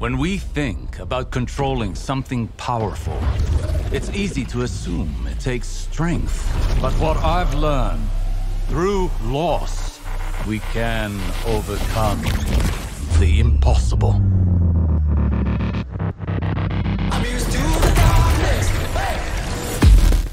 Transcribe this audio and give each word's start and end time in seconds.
When 0.00 0.16
we 0.16 0.38
think 0.38 0.98
about 0.98 1.30
controlling 1.30 1.94
something 1.94 2.48
powerful, 2.56 3.18
it's 3.92 4.08
easy 4.16 4.46
to 4.46 4.62
assume 4.62 5.26
it 5.30 5.38
takes 5.38 5.68
strength. 5.68 6.50
But 6.80 6.94
what 6.94 7.18
I've 7.18 7.52
learned, 7.52 8.08
through 8.68 9.10
loss, 9.24 10.00
we 10.48 10.60
can 10.72 11.20
overcome 11.44 12.22
the 13.18 13.40
impossible. 13.40 14.12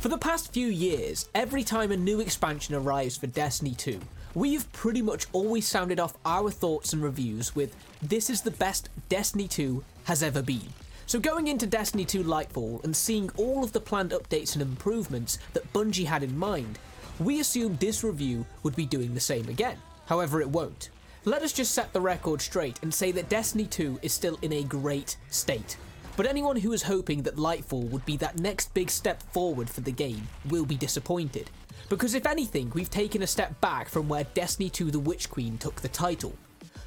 For 0.00 0.08
the 0.08 0.18
past 0.20 0.52
few 0.52 0.68
years, 0.68 1.28
every 1.34 1.64
time 1.64 1.90
a 1.90 1.96
new 1.96 2.20
expansion 2.20 2.76
arrives 2.76 3.16
for 3.16 3.26
Destiny 3.26 3.74
2, 3.74 3.98
we've 4.36 4.70
pretty 4.72 5.00
much 5.00 5.24
always 5.32 5.66
sounded 5.66 5.98
off 5.98 6.14
our 6.26 6.50
thoughts 6.50 6.92
and 6.92 7.02
reviews 7.02 7.56
with 7.56 7.74
this 8.02 8.28
is 8.28 8.42
the 8.42 8.50
best 8.50 8.90
Destiny 9.08 9.48
2 9.48 9.82
has 10.04 10.22
ever 10.22 10.42
been. 10.42 10.74
So 11.06 11.18
going 11.18 11.46
into 11.46 11.66
Destiny 11.66 12.04
2 12.04 12.22
Lightfall 12.22 12.84
and 12.84 12.94
seeing 12.94 13.30
all 13.38 13.64
of 13.64 13.72
the 13.72 13.80
planned 13.80 14.10
updates 14.10 14.52
and 14.52 14.60
improvements 14.60 15.38
that 15.54 15.72
Bungie 15.72 16.04
had 16.04 16.22
in 16.22 16.36
mind, 16.38 16.78
we 17.18 17.40
assumed 17.40 17.80
this 17.80 18.04
review 18.04 18.44
would 18.62 18.76
be 18.76 18.84
doing 18.84 19.14
the 19.14 19.20
same 19.20 19.48
again. 19.48 19.78
However, 20.04 20.42
it 20.42 20.50
won't. 20.50 20.90
Let 21.24 21.40
us 21.40 21.54
just 21.54 21.72
set 21.72 21.94
the 21.94 22.02
record 22.02 22.42
straight 22.42 22.78
and 22.82 22.92
say 22.92 23.12
that 23.12 23.30
Destiny 23.30 23.64
2 23.64 24.00
is 24.02 24.12
still 24.12 24.38
in 24.42 24.52
a 24.52 24.64
great 24.64 25.16
state. 25.30 25.78
But 26.16 26.26
anyone 26.26 26.56
who 26.56 26.72
is 26.72 26.82
hoping 26.82 27.22
that 27.22 27.36
Lightfall 27.36 27.90
would 27.90 28.06
be 28.06 28.16
that 28.16 28.40
next 28.40 28.72
big 28.72 28.88
step 28.88 29.22
forward 29.34 29.68
for 29.68 29.82
the 29.82 29.92
game 29.92 30.26
will 30.48 30.64
be 30.64 30.76
disappointed. 30.76 31.50
Because 31.90 32.14
if 32.14 32.26
anything, 32.26 32.72
we've 32.74 32.88
taken 32.88 33.22
a 33.22 33.26
step 33.26 33.60
back 33.60 33.90
from 33.90 34.08
where 34.08 34.24
Destiny 34.32 34.70
2 34.70 34.90
The 34.90 34.98
Witch 34.98 35.28
Queen 35.28 35.58
took 35.58 35.82
the 35.82 35.88
title. 35.88 36.32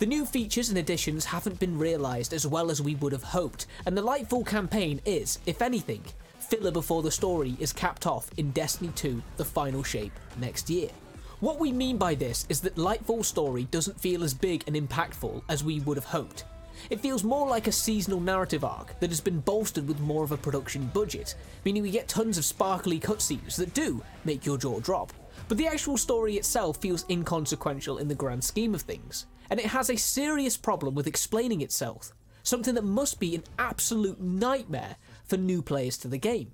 The 0.00 0.06
new 0.06 0.26
features 0.26 0.70
and 0.70 0.78
additions 0.78 1.24
haven't 1.24 1.60
been 1.60 1.78
realised 1.78 2.32
as 2.32 2.48
well 2.48 2.68
as 2.68 2.82
we 2.82 2.96
would 2.96 3.12
have 3.12 3.22
hoped, 3.22 3.66
and 3.86 3.96
the 3.96 4.02
Lightfall 4.02 4.44
campaign 4.44 5.00
is, 5.06 5.38
if 5.46 5.62
anything, 5.62 6.02
filler 6.40 6.72
before 6.72 7.02
the 7.02 7.10
story 7.10 7.56
is 7.60 7.72
capped 7.72 8.08
off 8.08 8.28
in 8.36 8.50
Destiny 8.50 8.90
2 8.96 9.22
The 9.36 9.44
Final 9.44 9.84
Shape 9.84 10.18
next 10.40 10.68
year. 10.68 10.90
What 11.38 11.60
we 11.60 11.70
mean 11.70 11.96
by 11.96 12.16
this 12.16 12.44
is 12.48 12.60
that 12.62 12.74
Lightfall's 12.74 13.28
story 13.28 13.64
doesn't 13.70 14.00
feel 14.00 14.24
as 14.24 14.34
big 14.34 14.64
and 14.66 14.74
impactful 14.74 15.42
as 15.48 15.62
we 15.62 15.78
would 15.80 15.96
have 15.96 16.06
hoped. 16.06 16.44
It 16.90 17.00
feels 17.00 17.24
more 17.24 17.48
like 17.48 17.66
a 17.66 17.72
seasonal 17.72 18.20
narrative 18.20 18.64
arc 18.64 18.98
that 19.00 19.10
has 19.10 19.20
been 19.20 19.40
bolstered 19.40 19.88
with 19.88 20.00
more 20.00 20.24
of 20.24 20.32
a 20.32 20.36
production 20.36 20.90
budget, 20.92 21.34
meaning 21.64 21.82
we 21.82 21.90
get 21.90 22.08
tons 22.08 22.38
of 22.38 22.44
sparkly 22.44 22.98
cutscenes 22.98 23.56
that 23.56 23.74
do 23.74 24.02
make 24.24 24.46
your 24.46 24.58
jaw 24.58 24.80
drop. 24.80 25.12
But 25.48 25.58
the 25.58 25.66
actual 25.66 25.96
story 25.96 26.36
itself 26.36 26.78
feels 26.78 27.04
inconsequential 27.08 27.98
in 27.98 28.08
the 28.08 28.14
grand 28.14 28.44
scheme 28.44 28.74
of 28.74 28.82
things, 28.82 29.26
and 29.50 29.60
it 29.60 29.66
has 29.66 29.90
a 29.90 29.96
serious 29.96 30.56
problem 30.56 30.94
with 30.94 31.06
explaining 31.06 31.60
itself, 31.60 32.12
something 32.42 32.74
that 32.74 32.84
must 32.84 33.20
be 33.20 33.34
an 33.34 33.44
absolute 33.58 34.20
nightmare 34.20 34.96
for 35.24 35.36
new 35.36 35.62
players 35.62 35.98
to 35.98 36.08
the 36.08 36.18
game. 36.18 36.52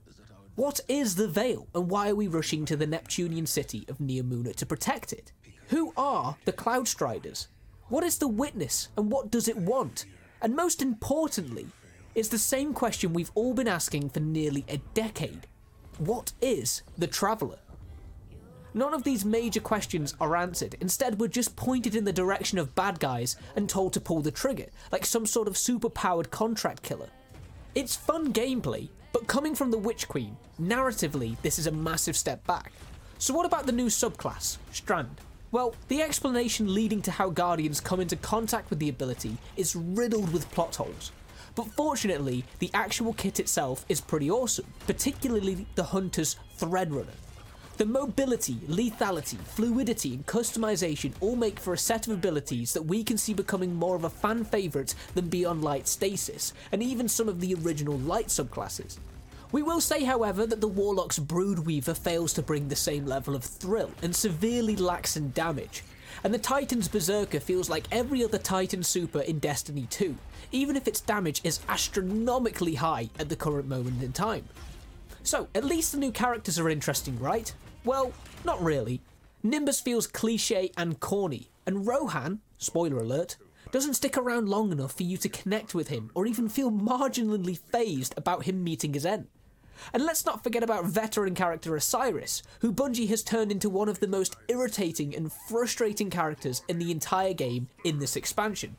What 0.54 0.80
is 0.88 1.14
the 1.14 1.28
Veil, 1.28 1.68
and 1.74 1.88
why 1.88 2.10
are 2.10 2.16
we 2.16 2.26
rushing 2.26 2.64
to 2.64 2.76
the 2.76 2.86
Neptunian 2.86 3.46
city 3.46 3.84
of 3.88 3.98
Neomuna 3.98 4.56
to 4.56 4.66
protect 4.66 5.12
it? 5.12 5.32
Who 5.68 5.92
are 5.96 6.36
the 6.44 6.52
Cloud 6.52 6.88
Striders? 6.88 7.46
What 7.88 8.04
is 8.04 8.18
the 8.18 8.28
Witness, 8.28 8.88
and 8.98 9.10
what 9.10 9.30
does 9.30 9.48
it 9.48 9.56
want? 9.56 10.04
And 10.42 10.54
most 10.54 10.82
importantly, 10.82 11.66
it's 12.14 12.28
the 12.28 12.38
same 12.38 12.74
question 12.74 13.14
we've 13.14 13.32
all 13.34 13.54
been 13.54 13.66
asking 13.66 14.10
for 14.10 14.20
nearly 14.20 14.66
a 14.68 14.76
decade. 14.92 15.46
What 15.96 16.32
is 16.42 16.82
the 16.98 17.06
Traveller? 17.06 17.58
None 18.74 18.92
of 18.92 19.04
these 19.04 19.24
major 19.24 19.60
questions 19.60 20.14
are 20.20 20.36
answered. 20.36 20.76
Instead, 20.80 21.18
we're 21.18 21.28
just 21.28 21.56
pointed 21.56 21.96
in 21.96 22.04
the 22.04 22.12
direction 22.12 22.58
of 22.58 22.74
bad 22.74 23.00
guys 23.00 23.36
and 23.56 23.68
told 23.68 23.94
to 23.94 24.00
pull 24.00 24.20
the 24.20 24.30
trigger, 24.30 24.66
like 24.92 25.06
some 25.06 25.24
sort 25.24 25.48
of 25.48 25.56
super-powered 25.56 26.30
contract 26.30 26.82
killer. 26.82 27.08
It's 27.74 27.96
fun 27.96 28.34
gameplay, 28.34 28.88
but 29.14 29.26
coming 29.26 29.54
from 29.54 29.70
the 29.70 29.78
Witch 29.78 30.06
Queen, 30.08 30.36
narratively, 30.60 31.40
this 31.40 31.58
is 31.58 31.66
a 31.66 31.72
massive 31.72 32.16
step 32.16 32.46
back. 32.46 32.70
So 33.18 33.32
what 33.32 33.46
about 33.46 33.64
the 33.64 33.72
new 33.72 33.86
subclass, 33.86 34.58
Strand? 34.72 35.22
Well, 35.50 35.74
the 35.88 36.02
explanation 36.02 36.74
leading 36.74 37.00
to 37.02 37.10
how 37.10 37.30
Guardians 37.30 37.80
come 37.80 38.00
into 38.00 38.16
contact 38.16 38.68
with 38.68 38.80
the 38.80 38.90
ability 38.90 39.38
is 39.56 39.74
riddled 39.74 40.30
with 40.30 40.50
plot 40.50 40.76
holes. 40.76 41.10
But 41.54 41.68
fortunately, 41.68 42.44
the 42.58 42.70
actual 42.74 43.14
kit 43.14 43.40
itself 43.40 43.86
is 43.88 44.02
pretty 44.02 44.30
awesome, 44.30 44.66
particularly 44.86 45.66
the 45.74 45.84
Hunter's 45.84 46.36
Threadrunner. 46.58 47.16
The 47.78 47.86
mobility, 47.86 48.56
lethality, 48.68 49.38
fluidity, 49.38 50.12
and 50.12 50.26
customization 50.26 51.12
all 51.20 51.36
make 51.36 51.58
for 51.58 51.72
a 51.72 51.78
set 51.78 52.06
of 52.06 52.12
abilities 52.12 52.74
that 52.74 52.84
we 52.84 53.02
can 53.02 53.16
see 53.16 53.32
becoming 53.32 53.74
more 53.74 53.96
of 53.96 54.04
a 54.04 54.10
fan 54.10 54.44
favourite 54.44 54.94
than 55.14 55.28
Beyond 55.28 55.64
Light 55.64 55.88
Stasis, 55.88 56.52
and 56.72 56.82
even 56.82 57.08
some 57.08 57.28
of 57.28 57.40
the 57.40 57.54
original 57.54 57.96
Light 57.96 58.26
subclasses. 58.26 58.98
We 59.50 59.62
will 59.62 59.80
say, 59.80 60.04
however, 60.04 60.46
that 60.46 60.60
the 60.60 60.68
Warlock's 60.68 61.18
Broodweaver 61.18 61.96
fails 61.96 62.34
to 62.34 62.42
bring 62.42 62.68
the 62.68 62.76
same 62.76 63.06
level 63.06 63.34
of 63.34 63.42
thrill 63.42 63.90
and 64.02 64.14
severely 64.14 64.76
lacks 64.76 65.16
in 65.16 65.30
damage. 65.32 65.84
And 66.22 66.34
the 66.34 66.38
Titan's 66.38 66.86
Berserker 66.86 67.40
feels 67.40 67.70
like 67.70 67.86
every 67.90 68.22
other 68.22 68.36
Titan 68.36 68.82
super 68.82 69.20
in 69.20 69.38
Destiny 69.38 69.86
2, 69.88 70.14
even 70.52 70.76
if 70.76 70.86
its 70.86 71.00
damage 71.00 71.40
is 71.44 71.60
astronomically 71.68 72.74
high 72.74 73.08
at 73.18 73.30
the 73.30 73.36
current 73.36 73.68
moment 73.68 74.02
in 74.02 74.12
time. 74.12 74.44
So, 75.22 75.48
at 75.54 75.64
least 75.64 75.92
the 75.92 75.98
new 75.98 76.12
characters 76.12 76.58
are 76.58 76.68
interesting, 76.68 77.18
right? 77.18 77.52
Well, 77.84 78.12
not 78.44 78.62
really. 78.62 79.00
Nimbus 79.42 79.80
feels 79.80 80.06
cliche 80.06 80.72
and 80.76 81.00
corny, 81.00 81.48
and 81.66 81.86
Rohan, 81.86 82.40
spoiler 82.58 82.98
alert, 82.98 83.36
doesn't 83.70 83.94
stick 83.94 84.16
around 84.18 84.48
long 84.48 84.72
enough 84.72 84.92
for 84.92 85.04
you 85.04 85.16
to 85.18 85.28
connect 85.28 85.74
with 85.74 85.88
him 85.88 86.10
or 86.14 86.26
even 86.26 86.48
feel 86.48 86.70
marginally 86.70 87.58
phased 87.58 88.14
about 88.16 88.44
him 88.44 88.64
meeting 88.64 88.94
his 88.94 89.06
end. 89.06 89.26
And 89.92 90.04
let's 90.04 90.26
not 90.26 90.42
forget 90.42 90.62
about 90.62 90.84
veteran 90.84 91.34
character 91.34 91.76
Osiris, 91.76 92.42
who 92.60 92.72
Bungie 92.72 93.08
has 93.08 93.22
turned 93.22 93.52
into 93.52 93.70
one 93.70 93.88
of 93.88 94.00
the 94.00 94.08
most 94.08 94.36
irritating 94.48 95.14
and 95.14 95.32
frustrating 95.32 96.10
characters 96.10 96.62
in 96.68 96.78
the 96.78 96.90
entire 96.90 97.34
game 97.34 97.68
in 97.84 97.98
this 97.98 98.16
expansion. 98.16 98.76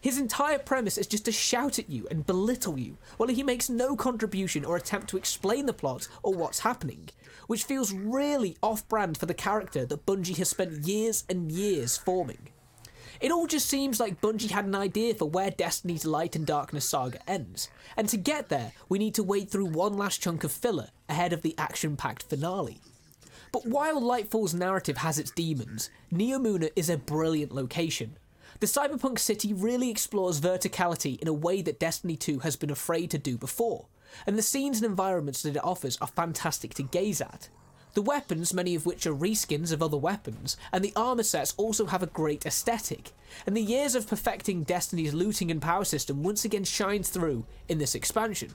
His 0.00 0.18
entire 0.18 0.60
premise 0.60 0.96
is 0.96 1.08
just 1.08 1.24
to 1.24 1.32
shout 1.32 1.78
at 1.78 1.90
you 1.90 2.06
and 2.08 2.26
belittle 2.26 2.78
you, 2.78 2.98
while 3.16 3.28
he 3.28 3.42
makes 3.42 3.68
no 3.68 3.96
contribution 3.96 4.64
or 4.64 4.76
attempt 4.76 5.08
to 5.10 5.16
explain 5.16 5.66
the 5.66 5.72
plot 5.72 6.06
or 6.22 6.34
what's 6.34 6.60
happening, 6.60 7.08
which 7.48 7.64
feels 7.64 7.92
really 7.92 8.56
off 8.62 8.88
brand 8.88 9.18
for 9.18 9.26
the 9.26 9.34
character 9.34 9.84
that 9.86 10.06
Bungie 10.06 10.36
has 10.36 10.50
spent 10.50 10.86
years 10.86 11.24
and 11.28 11.50
years 11.50 11.96
forming. 11.96 12.50
It 13.20 13.32
all 13.32 13.48
just 13.48 13.68
seems 13.68 13.98
like 13.98 14.20
Bungie 14.20 14.50
had 14.50 14.64
an 14.64 14.76
idea 14.76 15.12
for 15.12 15.28
where 15.28 15.50
Destiny's 15.50 16.04
Light 16.04 16.36
and 16.36 16.46
Darkness 16.46 16.88
saga 16.88 17.18
ends, 17.28 17.68
and 17.96 18.08
to 18.08 18.16
get 18.16 18.48
there, 18.48 18.72
we 18.88 18.98
need 18.98 19.14
to 19.14 19.24
wade 19.24 19.50
through 19.50 19.66
one 19.66 19.94
last 19.94 20.22
chunk 20.22 20.44
of 20.44 20.52
filler 20.52 20.90
ahead 21.08 21.32
of 21.32 21.42
the 21.42 21.56
action 21.58 21.96
packed 21.96 22.22
finale. 22.22 22.80
But 23.50 23.66
while 23.66 24.00
Lightfall's 24.00 24.54
narrative 24.54 24.98
has 24.98 25.18
its 25.18 25.32
demons, 25.32 25.90
Neomuna 26.12 26.70
is 26.76 26.88
a 26.88 26.96
brilliant 26.96 27.52
location. 27.52 28.18
The 28.60 28.66
cyberpunk 28.66 29.18
city 29.18 29.52
really 29.52 29.90
explores 29.90 30.40
verticality 30.40 31.18
in 31.20 31.26
a 31.26 31.32
way 31.32 31.60
that 31.62 31.80
Destiny 31.80 32.16
2 32.16 32.40
has 32.40 32.54
been 32.54 32.70
afraid 32.70 33.10
to 33.10 33.18
do 33.18 33.36
before, 33.36 33.86
and 34.26 34.38
the 34.38 34.42
scenes 34.42 34.78
and 34.78 34.86
environments 34.86 35.42
that 35.42 35.56
it 35.56 35.64
offers 35.64 35.98
are 36.00 36.08
fantastic 36.08 36.74
to 36.74 36.84
gaze 36.84 37.20
at. 37.20 37.48
The 37.94 38.02
weapons, 38.02 38.54
many 38.54 38.74
of 38.74 38.86
which 38.86 39.06
are 39.06 39.14
reskins 39.14 39.72
of 39.72 39.82
other 39.82 39.96
weapons, 39.96 40.56
and 40.72 40.84
the 40.84 40.92
armor 40.94 41.22
sets 41.22 41.54
also 41.56 41.86
have 41.86 42.02
a 42.02 42.06
great 42.06 42.44
aesthetic, 42.46 43.12
and 43.46 43.56
the 43.56 43.62
years 43.62 43.94
of 43.94 44.06
perfecting 44.06 44.62
Destiny's 44.62 45.14
looting 45.14 45.50
and 45.50 45.60
power 45.60 45.84
system 45.84 46.22
once 46.22 46.44
again 46.44 46.64
shines 46.64 47.08
through 47.08 47.44
in 47.68 47.78
this 47.78 47.94
expansion. 47.94 48.54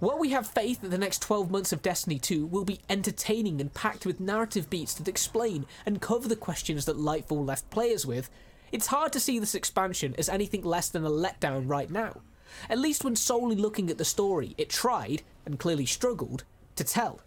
While 0.00 0.18
we 0.18 0.30
have 0.30 0.46
faith 0.46 0.82
that 0.82 0.90
the 0.90 0.98
next 0.98 1.22
12 1.22 1.50
months 1.50 1.72
of 1.72 1.80
Destiny 1.80 2.18
2 2.18 2.46
will 2.46 2.64
be 2.64 2.80
entertaining 2.90 3.60
and 3.60 3.72
packed 3.72 4.04
with 4.04 4.20
narrative 4.20 4.68
beats 4.68 4.94
that 4.94 5.08
explain 5.08 5.66
and 5.86 6.02
cover 6.02 6.28
the 6.28 6.36
questions 6.36 6.84
that 6.84 6.98
Lightfall 6.98 7.46
left 7.46 7.70
players 7.70 8.04
with, 8.04 8.28
it's 8.70 8.88
hard 8.88 9.12
to 9.12 9.20
see 9.20 9.38
this 9.38 9.54
expansion 9.54 10.14
as 10.18 10.28
anything 10.28 10.62
less 10.62 10.88
than 10.88 11.04
a 11.04 11.10
letdown 11.10 11.68
right 11.68 11.90
now. 11.90 12.20
At 12.68 12.78
least 12.78 13.04
when 13.04 13.16
solely 13.16 13.56
looking 13.56 13.88
at 13.88 13.98
the 13.98 14.04
story, 14.04 14.54
it 14.58 14.68
tried, 14.68 15.22
and 15.46 15.58
clearly 15.58 15.86
struggled, 15.86 16.44
to 16.76 16.84
tell. 16.84 17.20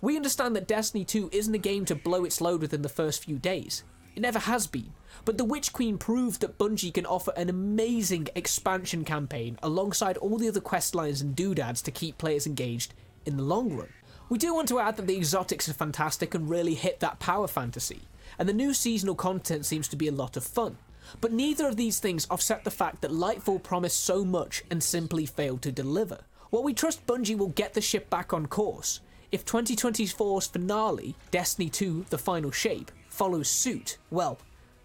We 0.00 0.16
understand 0.16 0.54
that 0.54 0.68
Destiny 0.68 1.04
2 1.04 1.30
isn't 1.32 1.54
a 1.54 1.58
game 1.58 1.84
to 1.86 1.94
blow 1.96 2.24
its 2.24 2.40
load 2.40 2.60
within 2.60 2.82
the 2.82 2.88
first 2.88 3.24
few 3.24 3.36
days. 3.36 3.82
It 4.14 4.22
never 4.22 4.38
has 4.38 4.68
been. 4.68 4.92
But 5.24 5.38
the 5.38 5.44
Witch 5.44 5.72
Queen 5.72 5.98
proved 5.98 6.40
that 6.40 6.56
Bungie 6.56 6.94
can 6.94 7.04
offer 7.04 7.32
an 7.36 7.48
amazing 7.48 8.28
expansion 8.36 9.04
campaign 9.04 9.58
alongside 9.62 10.16
all 10.18 10.38
the 10.38 10.48
other 10.48 10.60
quest 10.60 10.94
lines 10.94 11.20
and 11.20 11.34
doodads 11.34 11.82
to 11.82 11.90
keep 11.90 12.16
players 12.16 12.46
engaged 12.46 12.94
in 13.26 13.36
the 13.36 13.42
long 13.42 13.76
run. 13.76 13.88
We 14.28 14.38
do 14.38 14.54
want 14.54 14.68
to 14.68 14.78
add 14.78 14.96
that 14.96 15.06
the 15.06 15.16
exotics 15.16 15.68
are 15.68 15.74
fantastic 15.74 16.34
and 16.34 16.48
really 16.48 16.74
hit 16.74 17.00
that 17.00 17.18
power 17.18 17.48
fantasy, 17.48 18.02
and 18.38 18.48
the 18.48 18.52
new 18.52 18.74
seasonal 18.74 19.14
content 19.14 19.66
seems 19.66 19.88
to 19.88 19.96
be 19.96 20.06
a 20.06 20.12
lot 20.12 20.36
of 20.36 20.44
fun. 20.44 20.76
But 21.20 21.32
neither 21.32 21.66
of 21.66 21.76
these 21.76 21.98
things 21.98 22.26
offset 22.30 22.64
the 22.64 22.70
fact 22.70 23.00
that 23.00 23.10
Lightfall 23.10 23.62
promised 23.62 24.04
so 24.04 24.24
much 24.24 24.62
and 24.70 24.82
simply 24.82 25.26
failed 25.26 25.62
to 25.62 25.72
deliver. 25.72 26.20
While 26.50 26.62
we 26.62 26.74
trust 26.74 27.06
Bungie 27.06 27.36
will 27.36 27.48
get 27.48 27.74
the 27.74 27.80
ship 27.80 28.10
back 28.10 28.32
on 28.32 28.46
course, 28.46 29.00
if 29.30 29.44
2024's 29.44 30.46
finale, 30.46 31.14
Destiny 31.30 31.68
2 31.68 32.06
The 32.08 32.18
Final 32.18 32.50
Shape, 32.50 32.90
follows 33.08 33.48
suit, 33.48 33.98
well, 34.10 34.38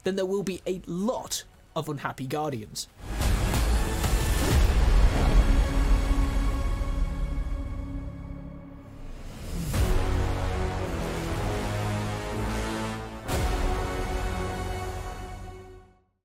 then 0.03 0.15
there 0.15 0.25
will 0.25 0.43
be 0.43 0.61
a 0.67 0.81
lot 0.85 1.43
of 1.75 1.87
unhappy 1.87 2.27
Guardians. 2.27 2.87